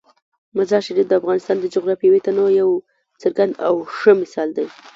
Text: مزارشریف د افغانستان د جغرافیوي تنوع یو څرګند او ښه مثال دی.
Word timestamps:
مزارشریف 0.57 1.07
د 1.09 1.13
افغانستان 1.21 1.55
د 1.59 1.65
جغرافیوي 1.75 2.19
تنوع 2.27 2.49
یو 2.61 2.69
څرګند 3.21 3.51
او 3.67 3.75
ښه 3.97 4.11
مثال 4.21 4.49
دی. 4.57 4.67